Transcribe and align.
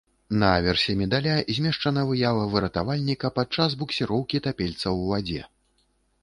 На 0.43 0.47
аверсе 0.59 0.93
медаля 1.01 1.35
змешчана 1.57 2.05
выява 2.11 2.47
выратавальніка 2.55 3.31
падчас 3.37 3.77
буксіроўкі 3.83 4.43
тапельца 4.49 4.83
ў 4.97 5.13
вадзе. 5.13 5.41